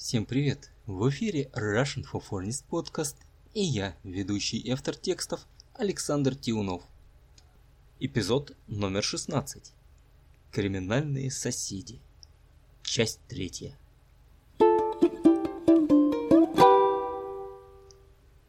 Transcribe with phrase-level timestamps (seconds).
[0.00, 0.70] Всем привет!
[0.86, 3.18] В эфире Russian for Foreigners подкаст
[3.52, 6.82] и я, ведущий и автор текстов Александр Тиунов.
[8.00, 9.74] Эпизод номер 16.
[10.52, 12.00] Криминальные соседи.
[12.82, 13.76] Часть третья.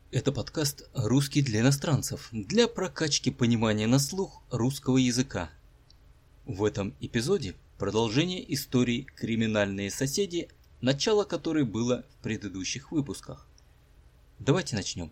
[0.10, 5.50] Это подкаст «Русский для иностранцев» для прокачки понимания на слух русского языка.
[6.46, 10.48] В этом эпизоде продолжение истории «Криминальные соседи»
[10.82, 13.48] начало которой было в предыдущих выпусках.
[14.40, 15.12] Давайте начнем.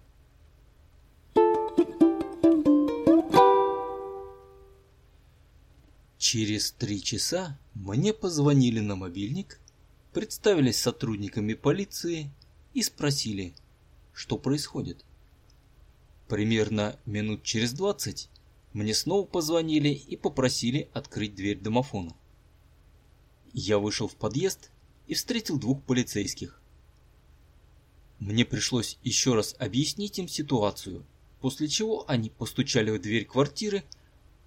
[6.18, 9.59] Через три часа мне позвонили на мобильник,
[10.14, 12.30] представились сотрудниками полиции
[12.73, 13.54] и спросили,
[14.14, 15.06] что происходит.
[16.28, 18.30] Примерно минут через двадцать
[18.73, 22.16] мне снова позвонили и попросили открыть дверь домофона.
[23.54, 24.70] Я вышел в подъезд
[25.09, 26.62] и встретил двух полицейских.
[28.20, 31.03] Мне пришлось еще раз объяснить им ситуацию,
[31.42, 33.84] после чего они постучали в дверь квартиры,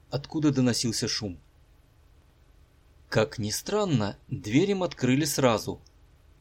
[0.08, 1.36] откуда доносился шум.
[3.08, 5.80] Как ни странно, дверь им открыли сразу,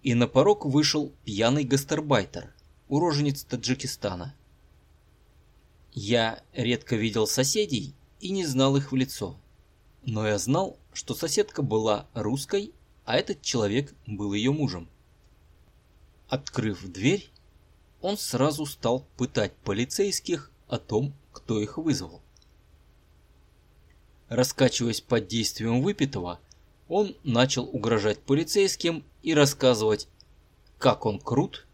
[0.03, 2.53] и на порог вышел пьяный гастарбайтер,
[2.89, 4.35] уроженец Таджикистана.
[5.93, 9.35] Я редко видел соседей и не знал их в лицо,
[10.05, 12.71] но я знал, что соседка была русской
[13.05, 14.87] а этот человек был ее мужем.
[16.27, 17.29] Открыв дверь,
[18.01, 22.21] он сразу стал пытать полицейских о том, кто их вызвал.
[24.29, 26.39] Раскачиваясь под действием выпитого,
[26.87, 30.07] он начал угрожать полицейским и рассказывать,
[30.77, 31.67] как он крут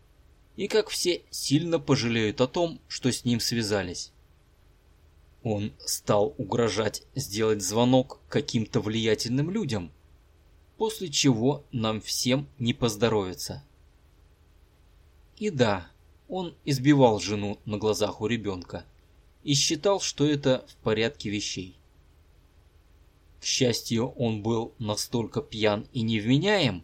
[0.55, 4.11] и как все сильно пожалеют о том, что с ним связались.
[5.43, 9.91] Он стал угрожать сделать звонок каким-то влиятельным людям,
[10.77, 13.63] после чего нам всем не поздоровится.
[15.37, 15.87] И да,
[16.27, 18.85] он избивал жену на глазах у ребенка
[19.43, 21.77] и считал, что это в порядке вещей.
[23.39, 26.83] К счастью, он был настолько пьян и невменяем,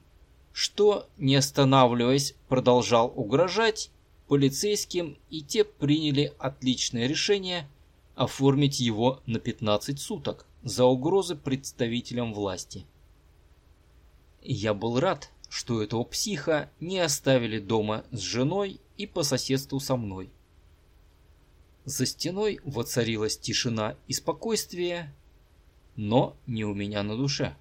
[0.54, 3.90] что, не останавливаясь, продолжал угрожать
[4.28, 7.68] полицейским, и те приняли отличное решение
[8.16, 12.86] оформить его на 15 суток за угрозы представителям власти.
[14.46, 19.96] Я был рад, что этого психа не оставили дома с женой и по соседству со
[19.96, 20.30] мной.
[21.86, 25.14] За стеной воцарилась тишина и спокойствие,
[25.96, 27.56] но не у меня на душе.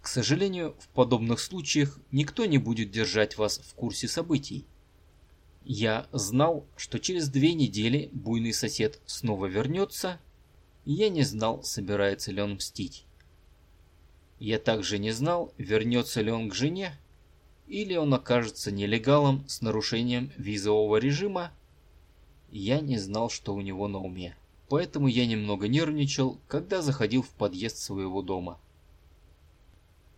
[0.00, 4.64] К сожалению, в подобных случаях никто не будет держать вас в курсе событий.
[5.64, 10.20] Я знал, что через две недели буйный сосед снова вернется,
[10.84, 13.05] и я не знал, собирается ли он мстить.
[14.38, 16.98] Я также не знал, вернется ли он к жене,
[17.66, 21.52] или он окажется нелегалом с нарушением визового режима.
[22.50, 24.36] Я не знал, что у него на уме,
[24.68, 28.60] поэтому я немного нервничал, когда заходил в подъезд своего дома.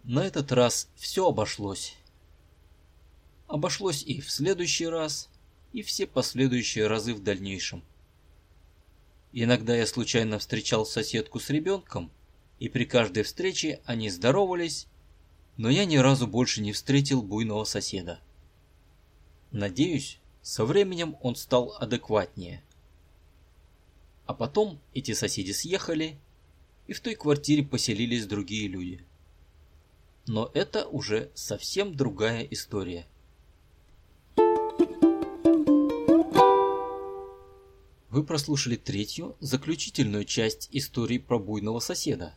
[0.04, 1.96] На этот раз все обошлось.
[3.46, 5.30] Обошлось и в следующий раз,
[5.72, 7.82] и все последующие разы в дальнейшем.
[9.32, 12.10] Иногда я случайно встречал соседку с ребенком,
[12.58, 14.86] и при каждой встрече они здоровались,
[15.56, 18.20] но я ни разу больше не встретил буйного соседа.
[19.50, 22.62] Надеюсь, со временем он стал адекватнее.
[24.26, 26.18] А потом эти соседи съехали,
[26.86, 29.04] и в той квартире поселились другие люди.
[30.26, 33.06] Но это уже совсем другая история.
[38.10, 42.34] Вы прослушали третью, заключительную часть истории про буйного соседа.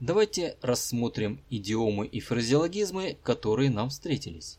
[0.00, 4.58] Давайте рассмотрим идиомы и фразеологизмы, которые нам встретились.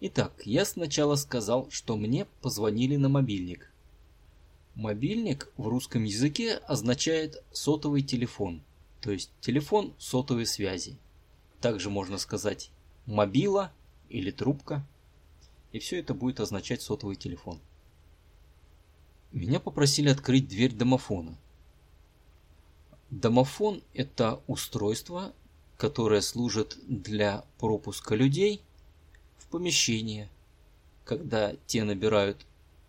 [0.00, 3.72] Итак, я сначала сказал, что мне позвонили на мобильник.
[4.76, 8.62] Мобильник в русском языке означает сотовый телефон,
[9.00, 10.96] то есть телефон сотовой связи.
[11.60, 12.70] Также можно сказать
[13.06, 13.72] мобила
[14.08, 14.86] или трубка,
[15.72, 17.58] и все это будет означать сотовый телефон.
[19.32, 21.36] Меня попросили открыть дверь домофона.
[23.14, 25.32] Домофон– это устройство,
[25.76, 28.60] которое служит для пропуска людей
[29.38, 30.28] в помещение,
[31.04, 32.44] когда те набирают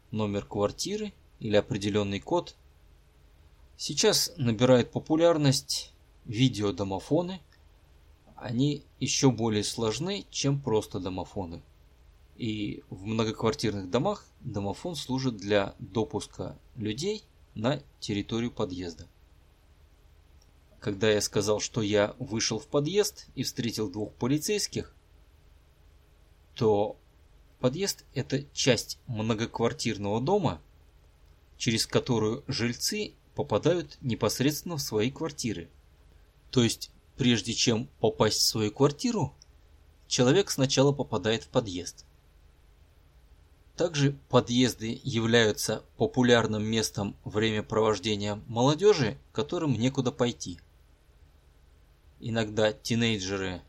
[0.09, 2.55] номер квартиры или определенный код.
[3.77, 5.93] Сейчас набирают популярность
[6.25, 7.39] видеодомофоны.
[8.35, 11.61] Они еще более сложны, чем просто домофоны.
[12.35, 17.23] И в многоквартирных домах домофон служит для допуска людей
[17.53, 19.07] на территорию подъезда.
[20.85, 24.93] Когда я сказал, что я вышел в подъезд и встретил двух полицейских,
[26.53, 26.99] то
[27.59, 30.61] подъезд– это часть многоквартирного дома,
[31.57, 35.71] через которую жильцы попадают непосредственно в свои квартиры.
[36.51, 39.33] То есть, прежде чем попасть в свою квартиру,
[40.07, 42.05] человек сначала попадает в подъезд.
[43.75, 50.59] Также подъезды являются популярным местом времяпровождения молодежи, которым некуда пойти.
[52.27, 53.61] Иногда тинейджеры,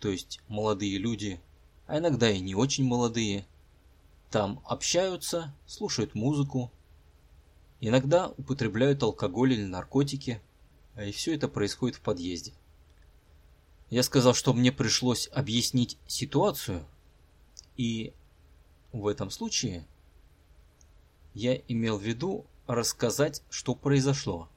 [0.00, 1.38] то есть молодые люди,
[1.86, 3.44] а иногда и не очень молодые,
[4.30, 6.72] там общаются, слушают музыку,
[7.80, 10.40] иногда употребляют алкоголь или наркотики,
[10.94, 12.54] а и все это происходит в подъезде.
[13.90, 16.86] Я сказал, что мне пришлось объяснить ситуацию,
[17.76, 18.14] и
[18.94, 19.86] в этом случае
[21.34, 24.48] я имел в виду рассказать, что произошло.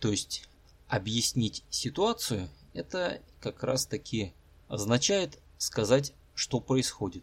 [0.00, 0.48] То есть
[0.92, 4.34] объяснить ситуацию– это как раз таки
[4.68, 7.22] означает сказать, что происходит.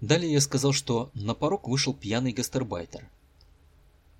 [0.00, 3.08] Далее я сказал, что на порог вышел пьяный гастарбайтер.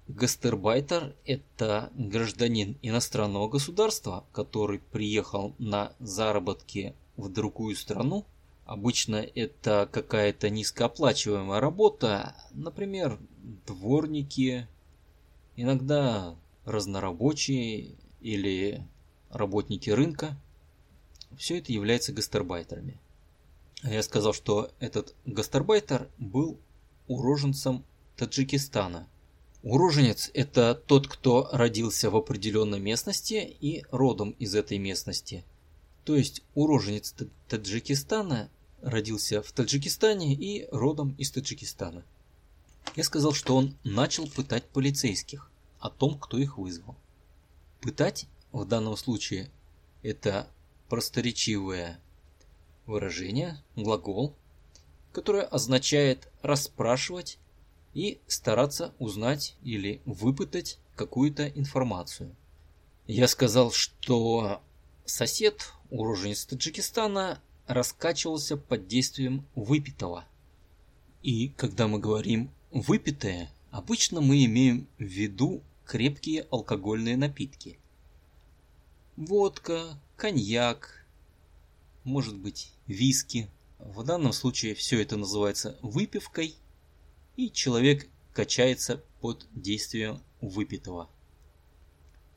[0.06, 8.24] Гастарбайтер– это гражданин иностранного государства, который приехал на заработки в другую страну.
[8.66, 13.18] Обычно это какая-то низкооплачиваемая работа, например,
[13.66, 14.68] дворники,
[15.56, 18.84] иногда разнорабочие или
[19.30, 20.36] работники рынка.
[21.38, 22.98] Все это является гастарбайтерами.
[23.82, 26.58] Я сказал, что этот гастарбайтер был
[27.06, 27.84] уроженцем
[28.16, 29.08] Таджикистана–
[29.64, 35.42] Уроженец– это тот, кто родился в определенной местности и родом из этой местности.
[36.04, 37.14] То есть уроженец
[37.48, 38.50] Таджикистана
[38.82, 42.04] родился в Таджикистане и родом из Таджикистана.
[42.94, 46.96] Я сказал, что он начал пытать полицейских о том, кто их вызвал.
[47.84, 49.50] Пытать в данном случае
[50.02, 50.48] это
[50.88, 52.00] просторечивое
[52.86, 54.34] выражение, глагол,
[55.12, 57.36] которое означает расспрашивать
[57.92, 62.34] и стараться узнать или выпытать какую-то информацию.
[63.06, 64.62] Я сказал, что
[65.04, 70.24] сосед, уроженец Таджикистана, раскачивался под действием выпитого.
[71.22, 77.78] И когда мы говорим «выпитое», обычно мы имеем в виду крепкие алкогольные напитки.
[79.16, 81.06] Водка, коньяк,
[82.04, 83.50] может быть виски.
[83.78, 86.56] В данном случае все это называется выпивкой
[87.36, 91.08] и человек качается под действием выпитого.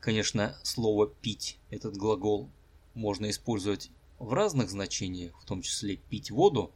[0.00, 2.50] Конечно, слово «пить» этот глагол
[2.94, 6.72] можно использовать в разных значениях, в том числе пить воду,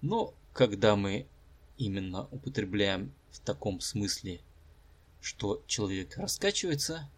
[0.00, 1.26] но когда мы
[1.76, 4.40] именно употребляем в таком смысле,
[5.20, 7.08] что человек раскачивается,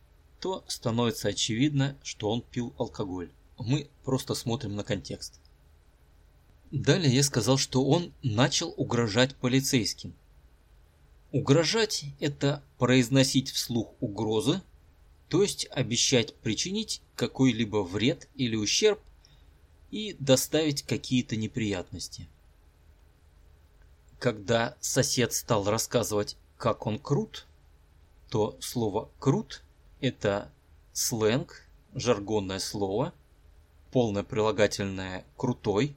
[0.41, 3.31] то становится очевидно, что он пил алкоголь.
[3.59, 5.41] Мы просто смотрим на контекст.
[6.71, 10.15] Далее я сказал, что он начал угрожать полицейским.
[11.33, 14.63] Угрожать– это произносить вслух угрозы,
[15.29, 19.01] то есть обещать причинить какой-либо вред или ущерб
[19.91, 22.29] и доставить какие-то неприятности.
[24.19, 27.47] Когда сосед стал рассказывать, как он крут,
[28.31, 29.63] то слово «крут»–
[30.01, 30.51] это
[30.93, 33.13] сленг, жаргонное слово,
[33.93, 35.97] полное прилагательное «крутой»,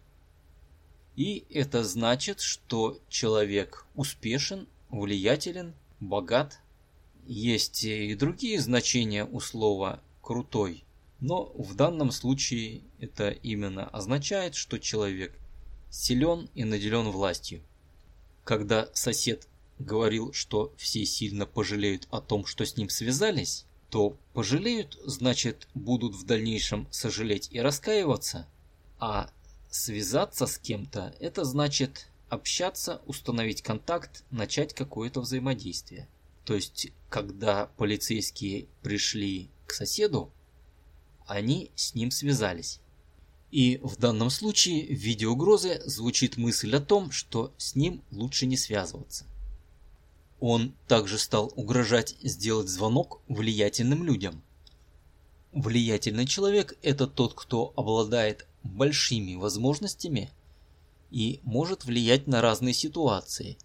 [1.16, 6.60] и это значит, что человек успешен влиятелен, богат.
[7.28, 10.84] Есть и другие значения у слова «крутой»,
[11.20, 15.38] но в данном случае это именно означает, что человек
[15.90, 17.62] силен и наделен властью.
[18.44, 19.48] Когда сосед
[19.84, 26.16] говорил, что все сильно пожалеют о том, что с ним связались, то пожалеют, значит, будут
[26.16, 28.48] в дальнейшем сожалеть и раскаиваться,
[29.00, 29.30] а
[29.70, 36.08] связаться с кем-то– это значит общаться, установить контакт, начать какое-то взаимодействие.
[36.46, 40.32] То есть, когда полицейские пришли к соседу,
[41.26, 42.80] они с ним связались.
[43.52, 48.48] И в данном случае в виде угрозы звучит мысль о том, что с ним лучше
[48.48, 49.26] не связываться.
[50.46, 54.42] Он также стал угрожать сделать звонок влиятельным людям.
[55.54, 60.30] Влиятельный человек– это тот, кто обладает большими возможностями–
[61.14, 63.58] и может влиять на разные ситуации.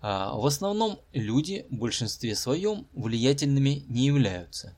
[0.00, 4.76] А в основном люди в большинстве своем влиятельными не являются.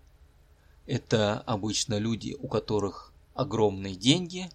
[0.86, 4.48] Это обычно люди, у которых огромные деньги,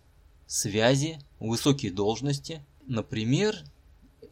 [0.47, 2.65] связи, высокие должности.
[2.87, 3.55] Например,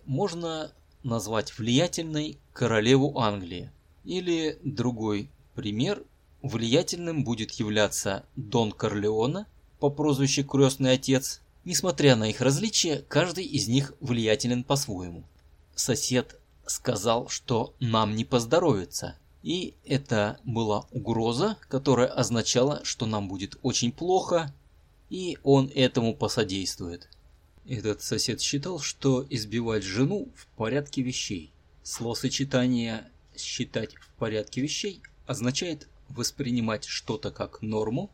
[0.05, 0.71] можно
[1.07, 3.71] назвать влиятельной королеву Англии.
[4.05, 6.03] Или другой пример–
[6.41, 9.47] влиятельным будет являться Дон Корлеона
[9.79, 11.41] по прозвищу Крестный Отец.
[11.65, 15.23] Несмотря на их различия, каждый из них влиятелен по-своему.
[15.75, 19.17] Сосед сказал, что нам не поздоровится.
[19.43, 24.53] И это была угроза, которая означала, что нам будет очень плохо,
[25.09, 27.09] и он этому посодействует.
[27.67, 31.51] Этот сосед считал, что избивать жену в порядке вещей.
[31.83, 38.09] Словосочетание «считать в порядке вещей» означает воспринимать что-то как норму,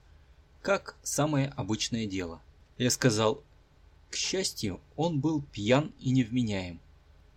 [0.64, 2.42] как самое обычное дело.
[2.80, 3.44] Я сказал,
[4.10, 6.80] к счастью, он был пьян и невменяем.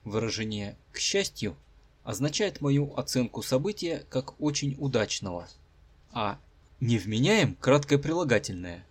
[0.04, 1.54] Выражение «к счастью»
[2.02, 5.48] означает мою оценку события как очень удачного,
[6.12, 6.40] а
[6.80, 8.86] «невменяем»– краткое прилагательное.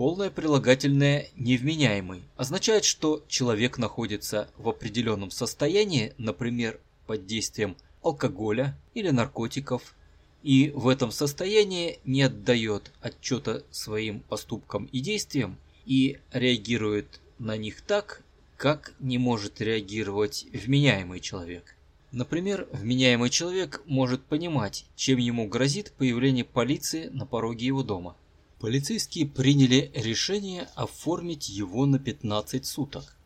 [0.00, 9.10] Полное прилагательное «невменяемый» означает, что человек находится в определенном состоянии, например, под действием алкоголя или
[9.10, 9.94] наркотиков,
[10.42, 17.82] и в этом состоянии не отдает отчета своим поступкам и действиям и реагирует на них
[17.82, 18.22] так,
[18.56, 21.76] как не может реагировать вменяемый человек.
[22.10, 28.16] Например, вменяемый человек может понимать, чем ему грозит появление полиции на пороге его дома.
[28.60, 33.16] Полицейские приняли решение оформить его на 15 суток.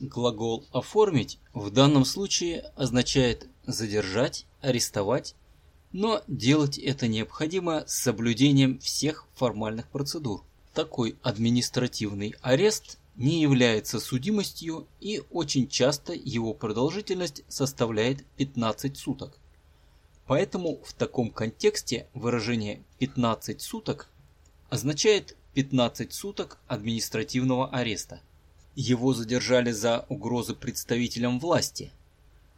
[0.00, 5.36] Глагол «оформить» в данном случае означает задержать, арестовать,
[5.92, 10.42] но делать это необходимо с соблюдением всех формальных процедур.
[10.72, 19.38] Такой административный арест не является судимостью и очень часто его продолжительность составляет 15 суток.
[20.26, 24.08] Поэтому в таком контексте выражение 15 суток
[24.74, 28.20] означает 15 суток административного ареста.
[28.74, 31.90] Его задержали за угрозы представителям власти.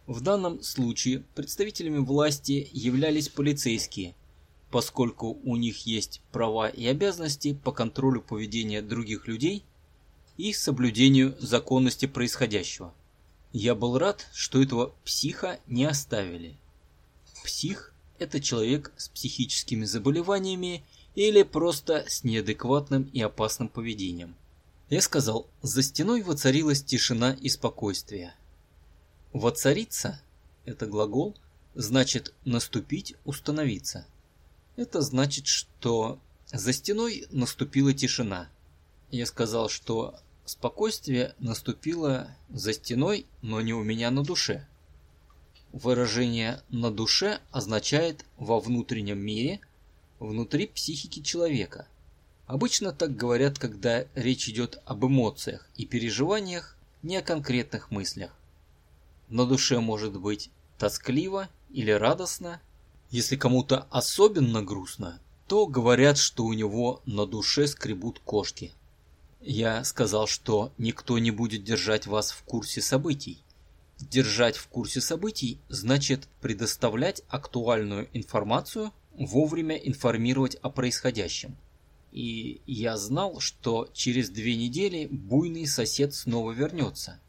[0.06, 4.14] В данном случае представителями власти являлись полицейские,
[4.70, 9.64] поскольку у них есть права и обязанности по контролю поведения других людей–
[10.36, 12.92] и соблюдению законности происходящего.
[13.52, 16.56] Я был рад, что этого психа не оставили.
[17.44, 20.84] Псих– это человек с психическими заболеваниями
[21.16, 24.36] или просто с неадекватным и опасным поведением.
[24.88, 28.32] Я сказал, за стеной воцарилась тишина и спокойствие.
[29.32, 30.20] Воцариться–
[30.64, 31.34] это глагол,
[31.74, 34.06] значит наступить, установиться.
[34.76, 36.20] Это значит, что
[36.52, 38.48] за стеной наступила тишина.
[39.10, 40.14] Я сказал, что
[40.46, 44.64] Спокойствие наступило за стеной, но не у меня на душе.
[45.72, 49.60] Выражение «на душе» означает «во внутреннем мире»,
[50.18, 51.88] внутри психики человека.
[52.46, 58.32] Обычно так говорят, когда речь идет об эмоциях и переживаниях, не о конкретных мыслях.
[59.28, 62.60] На душе может быть тоскливо или радостно.
[63.10, 68.72] Если кому-то особенно грустно, то говорят, что у него на душе скребут кошки.
[69.40, 73.42] Я сказал, что никто не будет держать вас в курсе событий.
[73.98, 81.56] Держать в курсе событий значит предоставлять актуальную информацию, вовремя информировать о происходящем.
[82.12, 87.20] И я знал, что через две недели буйный сосед снова вернется.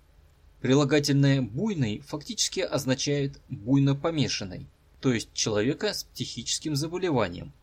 [0.61, 4.67] Прилагательное «буйный» фактически означает «буйно помешанный»,
[5.01, 7.53] то есть человека с психическим заболеванием.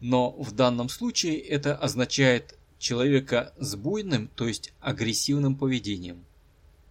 [0.00, 6.24] Но в данном случае это означает человека с буйным, то есть агрессивным поведением.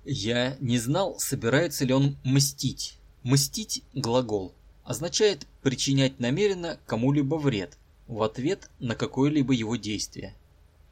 [0.03, 2.98] Я не знал, собирается ли он мстить.
[3.24, 4.53] Мстить– глагол.
[4.85, 7.77] Означает причинять намеренно кому-либо вред
[8.07, 10.35] в ответ на какое-либо его действие.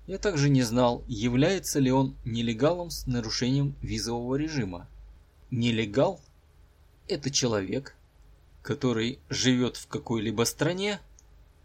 [0.08, 4.88] Я также не знал, является ли он нелегалом с нарушением визового режима.
[5.52, 6.20] Нелегал–
[7.08, 7.96] это человек,
[8.64, 11.00] который живет в какой-либо стране,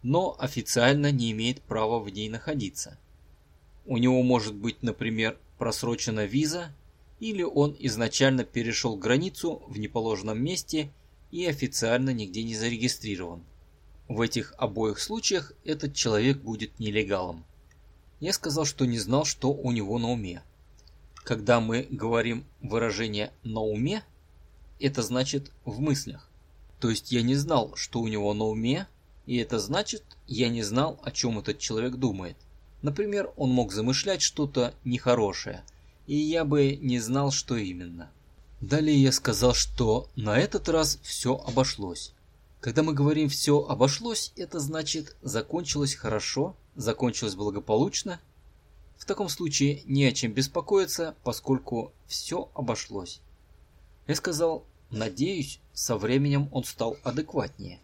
[0.03, 2.99] но официально не имеет права в ней находиться.
[3.87, 6.73] У него может быть, например, просрочена виза,
[7.21, 10.91] или он изначально перешел границу в неположенном месте
[11.31, 13.43] и официально нигде не зарегистрирован.
[14.09, 17.45] В этих обоих случаях этот человек будет нелегалом.
[18.21, 20.43] Я сказал, что не знал, что у него на уме.
[21.17, 24.03] Когда мы говорим выражение «на уме»,
[24.81, 26.29] это значит «в мыслях».
[26.81, 28.87] То есть я не знал, что у него на уме,
[29.27, 32.37] и это значит, я не знал, о чем этот человек думает.
[32.81, 35.65] Например, он мог замышлять что-то нехорошее,
[36.07, 38.11] и я бы не знал, что именно.
[38.61, 42.13] Далее я сказал, что на этот раз все обошлось.
[42.61, 48.21] Когда мы говорим «все обошлось», это значит «закончилось хорошо», «закончилось благополучно».
[48.97, 53.21] В таком случае не о чем беспокоиться, поскольку все обошлось.
[54.09, 57.79] Я сказал «надеюсь, со временем он стал адекватнее».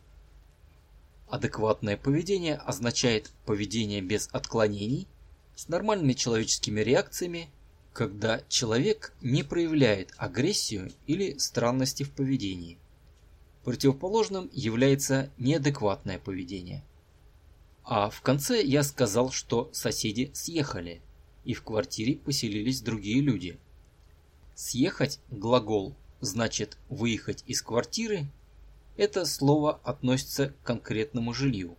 [1.28, 5.06] адекватное поведение означает поведение без отклонений,
[5.54, 7.48] с нормальными человеческими реакциями,
[7.94, 12.76] когда человек не проявляет агрессию или странности в поведении.
[13.62, 16.84] Противоположным является неадекватное поведение.
[17.84, 21.02] А в конце я сказал, что соседи съехали,
[21.44, 23.60] и в квартире поселились другие люди.
[24.56, 28.26] Съехать глагол значит выехать из квартиры.
[28.96, 31.76] Это слово относится к конкретному жилью.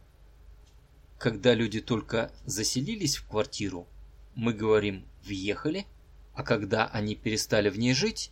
[1.20, 3.86] Когда люди только заселились в квартиру,
[4.34, 5.86] мы говорим «въехали»,
[6.36, 8.32] а когда они перестали в ней жить,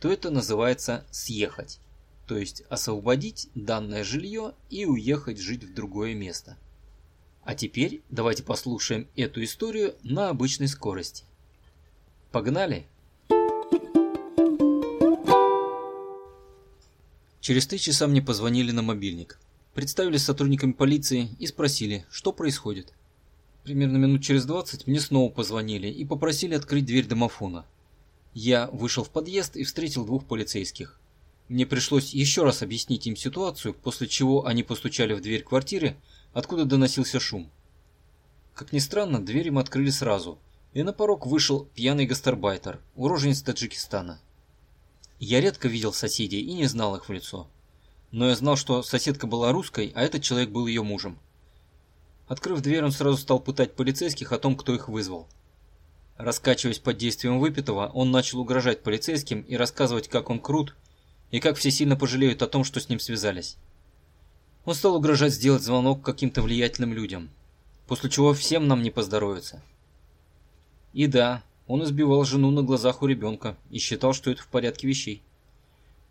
[0.00, 1.78] то это называется «съехать»,
[2.26, 6.56] то есть освободить данное жилье и уехать жить в другое место.
[7.44, 11.24] А теперь давайте послушаем эту историю на обычной скорости.
[12.32, 12.86] Погнали!
[17.40, 19.38] Через три часа мне позвонили на мобильник.
[19.74, 22.94] Представились сотрудниками полиции и спросили, что происходит.
[23.64, 27.64] Примерно минут через 20 мне снова позвонили и попросили открыть дверь домофона.
[28.34, 31.00] Я вышел в подъезд и встретил двух полицейских.
[31.48, 35.96] Мне пришлось еще раз объяснить им ситуацию, после чего они постучали в дверь квартиры,
[36.32, 37.50] откуда доносился шум.
[38.54, 40.38] Как ни странно, дверь им открыли сразу,
[40.72, 44.20] и на порог вышел пьяный гастарбайтер, уроженец Таджикистана.
[45.18, 47.48] Я редко видел соседей и не знал их в лицо
[48.14, 51.18] но я знал, что соседка была русской, а этот человек был ее мужем.
[52.26, 55.28] Открыв дверь, он сразу стал пытать полицейских о том, кто их вызвал.
[56.16, 60.74] Раскачиваясь под действием выпитого, он начал угрожать полицейским и рассказывать, как он крут,
[61.30, 63.56] и как все сильно пожалеют о том, что с ним связались.
[64.64, 67.28] Он стал угрожать сделать звонок каким-то влиятельным людям,
[67.86, 69.62] после чего всем нам не поздоровится.
[70.94, 74.86] И да, он избивал жену на глазах у ребенка и считал, что это в порядке
[74.86, 75.22] вещей.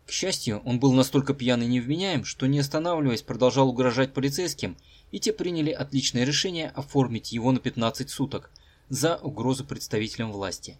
[0.06, 4.76] К счастью, он был настолько пьян и невменяем, что не останавливаясь продолжал угрожать полицейским,
[5.14, 8.50] и те приняли отличное решение оформить его на 15 суток
[8.88, 10.76] за угрозу представителям власти.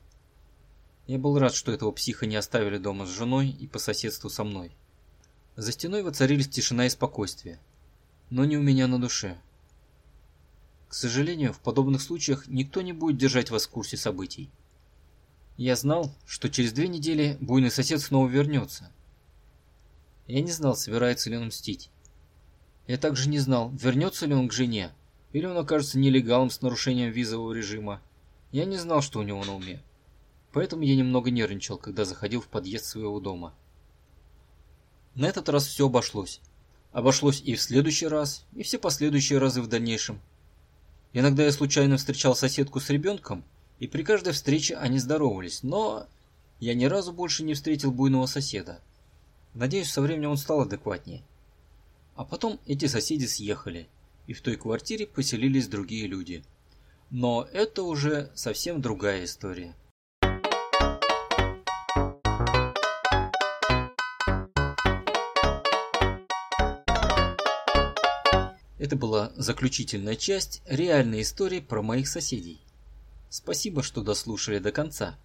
[1.07, 4.43] Я был рад, что этого психа не оставили дома с женой и по соседству со
[4.43, 4.73] мной.
[5.55, 7.61] За стеной воцарились тишина и спокойствие,
[8.29, 9.39] но не у меня на душе.
[10.89, 14.51] К сожалению, в подобных случаях никто не будет держать вас в курсе событий.
[15.57, 18.91] Я знал, что через две недели буйный сосед снова вернется,
[20.27, 21.91] я не знал, собирается ли он мстить.
[22.87, 24.93] Я также не знал, вернется ли он к жене,
[25.33, 28.03] или он окажется нелегалом с нарушением визового режима.
[28.53, 29.83] Я не знал, что у него на уме.
[30.53, 33.55] Поэтому я немного нервничал, когда заходил в подъезд своего дома.
[35.15, 36.41] На этот раз все обошлось.
[36.93, 40.21] Обошлось и в следующий раз, и все последующие разы в дальнейшем.
[41.13, 43.45] Иногда я случайно встречал соседку с ребенком,
[43.79, 46.07] и при каждой встрече они здоровались, но
[46.61, 48.81] я ни разу больше не встретил буйного соседа.
[49.55, 51.23] Надеюсь, со временем он стал адекватнее.
[52.15, 53.89] А потом эти соседи съехали,
[54.27, 56.45] и в той квартире поселились другие люди.
[57.11, 59.75] Но это уже совсем другая история.
[68.79, 72.61] Это была заключительная часть реальной истории про моих соседей.
[73.31, 75.19] Спасибо, что дослушали до конца.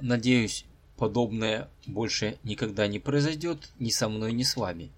[0.00, 0.66] Надеюсь,
[1.00, 4.92] Подобное больше никогда не произойдет ни со мной, ни с вами.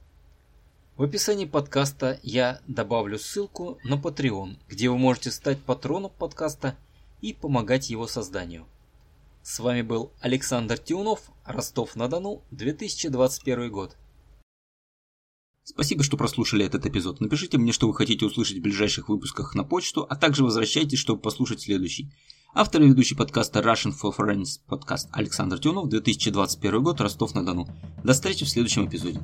[1.03, 6.77] В описании подкаста я добавлю ссылку на Patreon, где вы можете стать патроном подкаста
[7.21, 8.67] и помогать его созданию.
[9.43, 13.97] С вами был Александр Тиунов, Ростов-на-Дону, 2021 год.
[15.65, 17.21] Спасибо, что прослушали этот эпизод.
[17.21, 21.21] Напишите мне, что вы хотите услышать в ближайших выпусках на почту, а также возвращайтесь, чтобы
[21.21, 22.13] послушать следующий.
[22.55, 27.67] Автор и ведущий подкаста Russian for Friends подкаст Александр Тюнов, 2021 год, Ростов-на-Дону.
[28.05, 29.21] До встречи в следующем эпизоде.